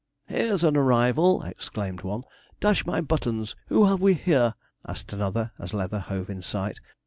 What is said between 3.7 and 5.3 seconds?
have we here?' asked